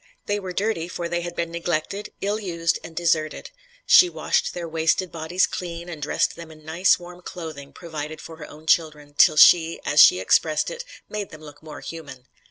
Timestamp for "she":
3.85-4.09, 9.37-9.79, 10.01-10.19